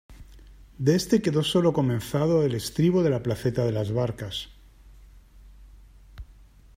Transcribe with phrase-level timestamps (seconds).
[0.79, 4.49] De este quedó solo comenzado el estribo de la placeta de las Barcas.